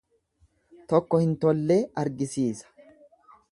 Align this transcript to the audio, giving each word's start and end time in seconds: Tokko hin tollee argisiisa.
Tokko 0.93 1.19
hin 1.25 1.35
tollee 1.45 1.79
argisiisa. 2.05 2.75